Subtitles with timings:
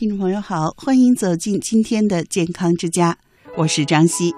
[0.00, 3.18] 听众朋友好，欢迎走进今天的健康之家，
[3.54, 4.34] 我是张希。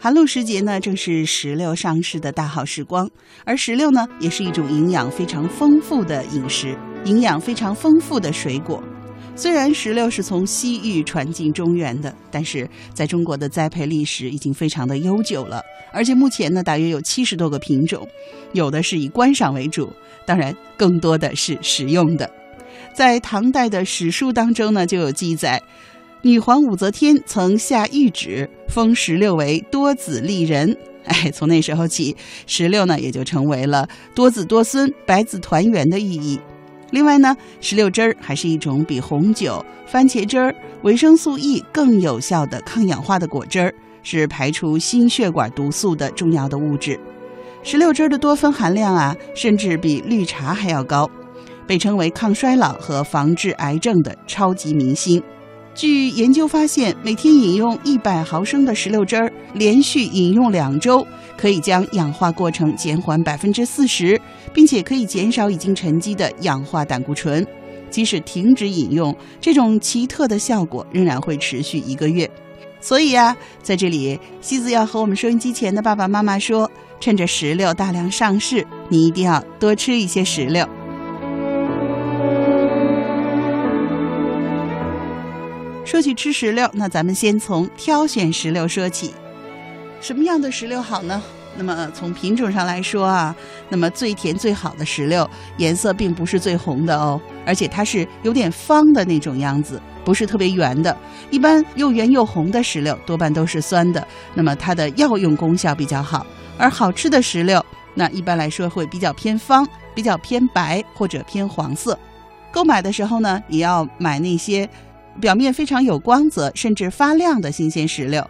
[0.00, 3.08] 寒露时节呢，正是石榴上市的大好时光，
[3.44, 8.82] 而石榴呢，也是一种营养非常丰富的饮食，营养非常丰富的水果。
[9.34, 15.60] 虽然石榴是从西域传进中原的，但是在中国的栽培历史已经非常的悠久了，
[15.90, 18.06] 而且目前呢，大约有七十多个品种，
[18.52, 19.90] 有的是以观赏为主，
[20.26, 22.30] 当然更多的是食用的。
[22.94, 25.60] 在唐代的史书当中呢，就有记载，
[26.20, 30.76] 女皇武则天曾下谕旨封石榴为多子丽人。
[31.04, 32.14] 哎，从那时候起，
[32.46, 36.38] 石榴呢也就成为了多子多孙、百子团圆的寓意。
[36.92, 47.00] 另外呢，石榴汁儿还是一种比红酒、番茄汁儿、维生素 E 更有效的抗氧化的果汁儿，是排除心血管毒素的重要的物质。
[47.62, 51.10] 石榴汁儿的多酚含量啊，甚至比绿茶还要高，
[51.66, 55.22] 被称为抗衰老和防治癌症的超级明星。
[55.74, 61.06] 据研究发现，每天饮用一百毫升的石榴汁儿，连续饮用两周，
[61.36, 64.20] 可以将氧化过程减缓百分之四十，
[64.52, 67.46] 并且可以减少已经沉积的氧化胆固醇。
[67.90, 72.30] 即使停止饮用，这种奇特的效果仍然会持续一个月。
[72.80, 76.70] 所以啊，在这里，西子要和我们收音机前的爸爸妈妈说：
[77.00, 80.68] 趁着石榴大量上市，你一定要多吃一些石榴。
[85.84, 89.12] 说起吃石榴，那咱们先从挑选石榴说起。
[90.00, 91.20] 什么样的石榴好呢？
[91.54, 93.34] 那么从品种上来说啊，
[93.68, 100.96] 那么最甜最好的石榴颜色并不是最红的哦，而且它是有点方的那种样子，不是特别圆的。
[101.30, 106.24] 一般又圆又红的石榴多半都是酸的，那么它的药用功效比较好。
[106.56, 107.62] 而好吃的石榴，
[107.94, 111.98] 那一般来说会比较偏方，比较偏白或者偏黄色。
[112.50, 114.68] 购买的时候呢，也要买那些。
[115.20, 118.24] 表面非常有光泽，甚至发亮的新鲜石榴，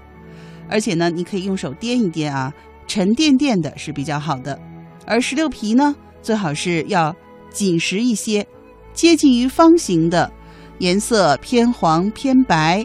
[0.69, 2.53] 而且呢，你可以用手掂一掂啊，
[2.87, 4.59] 沉甸甸的是比较好的。
[5.07, 7.15] 而石榴皮呢，最好是要
[7.51, 8.47] 紧实一些，
[8.93, 10.31] 接近于方形的，
[10.79, 12.85] 颜色偏黄偏白，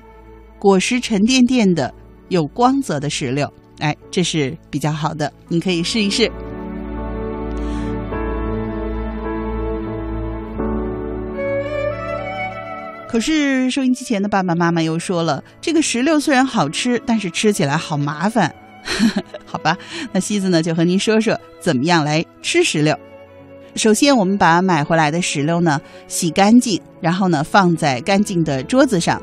[0.60, 1.94] 果实沉甸甸的，
[2.30, 6.32] 有光泽的石榴，哎，这是比较好的，你可以试一试。
[13.10, 18.54] 可是收音机前的爸爸妈妈又说了，这个石榴虽然好吃，但是吃起来好麻烦。
[19.46, 19.78] 好吧，
[20.12, 22.98] 那西子呢就和您说说怎么样来吃石榴。
[23.76, 29.22] 首先，我们把买回来的石榴呢洗干净，然后呢放在干净的桌子上，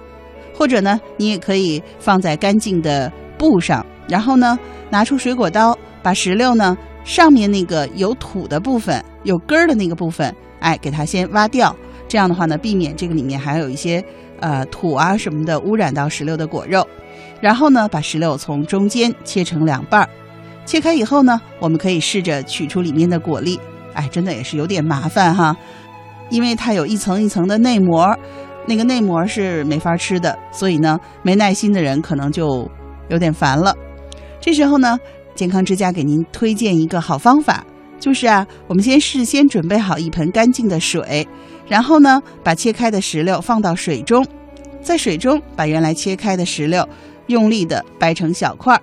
[0.54, 4.58] 或者呢你也可以放在干净的布上，然后呢
[4.90, 11.74] 拿出水果刀，把石榴呢上面那个有土的部分、有根儿的那个部分，哎，给它先挖掉。
[12.14, 14.00] 这样的话呢，避免这个里面还有一些
[14.38, 16.86] 呃土啊什么的污染到石榴的果肉。
[17.40, 20.08] 然后呢，把石榴从中间切成两半儿，
[20.64, 23.58] 切开以后呢，我们可以试着取出里面的果粒。
[23.94, 25.56] 哎，真的也是有点麻烦哈，
[26.30, 28.16] 因为它有一层一层的内膜，
[28.68, 32.70] 那个内膜是没法吃的，所以呢，没耐心的人可能就
[33.08, 33.74] 有点烦了。
[34.40, 34.96] 这时候呢，
[35.34, 37.66] 健康之家给您推荐一个好方法，
[37.98, 41.26] 就是啊，我们先事先准备好一盆干净的水。
[41.66, 44.26] 然后呢，把切开的石榴放到水中，
[44.82, 46.86] 在水中把原来切开的石榴
[47.28, 48.80] 用力的掰成小块儿，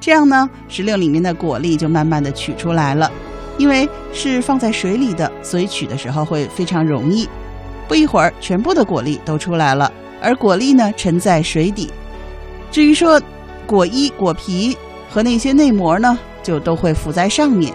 [0.00, 3.10] 这样呢，石榴里面的果粒就慢慢的取出来了。
[3.58, 7.28] 因为是放在水里的，所以取的时候会非常容易。
[7.86, 11.92] 不一会儿，全部的果粒都出来了，而果粒呢沉在水底。
[12.70, 13.20] 至于说
[13.66, 14.76] 果衣、果皮
[15.08, 17.72] 和那些内膜呢，就都会浮在上面。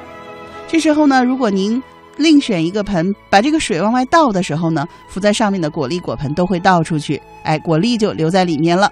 [0.72, 1.81] 这时候呢，如果您
[2.18, 8.88] 另选一个盆，把这个水往外倒的时候呢，浮在上面的果粒、果盆都会倒出去，哎，果粒就留在里面了。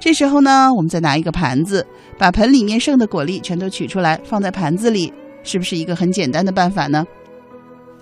[0.00, 1.86] 这时候呢，我们再拿一个盘子，
[2.18, 5.12] 把盆里面剩的果粒全都取出来，放在盘子里，
[5.44, 7.06] 是不是一个很简单的办法呢？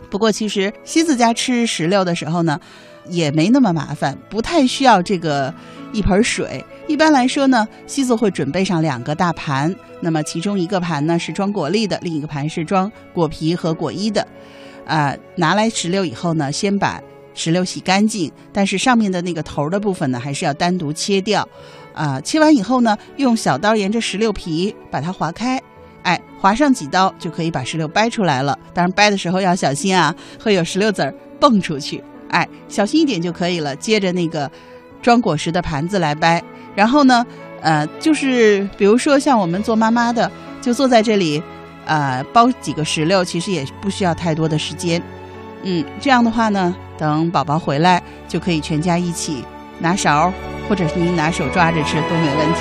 [0.09, 2.59] 不过，其实西子家吃石榴的时候呢，
[3.10, 5.53] 也没那么麻烦，不太需要这个
[5.92, 6.65] 一盆水。
[6.86, 14.27] 一般来说呢，西子会准备上两个大盘，那么其中一个盘呢是装果粒的，另一个盘是装果皮和果衣的。
[14.84, 17.01] 啊，拿来石榴以后呢，先把
[17.33, 21.48] 石榴洗干净，但是上面的那个头的部分呢，还是要单独切掉。
[21.95, 25.59] 啊，切完以后呢，用小刀沿着石榴皮把它划开，
[26.03, 28.59] 哎，划上几刀就可以把石榴掰出来了。
[28.75, 32.04] 当然，掰的时候要小心啊，会有石榴籽儿蹦出去。
[32.28, 33.75] 哎，小心一点就可以了。
[33.77, 34.51] 接着那个
[35.01, 36.42] 装果实的盘子来掰，
[36.74, 37.26] 然后呢，
[37.60, 40.30] 呃，就是比如说像我们做妈妈的，
[40.60, 41.42] 就坐在这里。
[41.86, 45.03] 呃，剥几个石榴其实也不需要太多的时间。
[45.65, 49.44] 嗯，这样的话呢，等宝宝回来就可以全家一起
[49.78, 50.32] 拿勺，
[50.66, 52.60] 或者是您拿手抓着吃都没问题。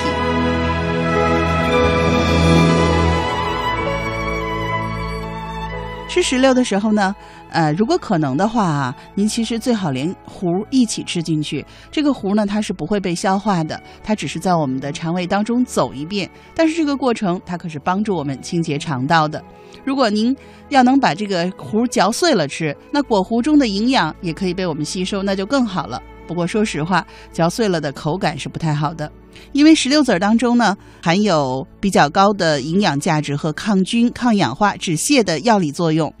[6.06, 7.16] 吃石榴的时候呢，
[7.54, 11.64] 呃，如果可能的话啊，您其实最好连核一起吃进去。
[11.88, 16.28] 这个核呢，它是不会被消化的，它只是在我们的肠胃当中走一遍。
[16.52, 19.40] 但是这个过程，它可是帮助我们清洁肠道的。
[19.84, 20.36] 如果您
[20.68, 26.02] 要能把这个核嚼碎了吃，那果核中的营养也可以被我们吸收，那就更好了。
[26.26, 29.08] 不过说实话，嚼碎了的口感是不太好的，
[29.52, 36.12] 因为石榴籽儿当中呢含有比较高的营养价值和抗菌、抗氧化、止泻的药理作用。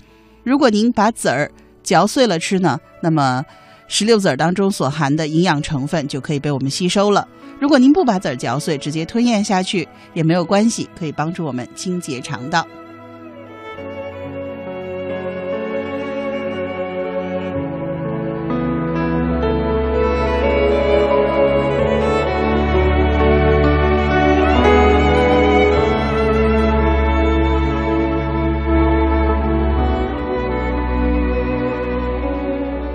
[0.44, 1.50] 如果您把籽儿
[1.82, 3.44] 嚼碎了吃呢，那么
[3.88, 7.26] 石榴籽儿当中所含的营养成分就可以被我们吸收了。
[7.58, 12.66] 如果您不把籽儿嚼碎，直接吞咽下去也没有关系，可以帮助我们清洁肠道。